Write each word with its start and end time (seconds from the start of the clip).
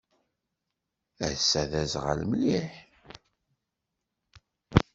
Ass-a 1.27 1.61
d 1.71 1.73
aẓɣal 1.83 2.21
mliḥ. 2.29 2.73